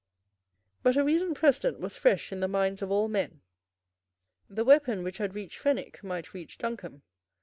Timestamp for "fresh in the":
1.95-2.47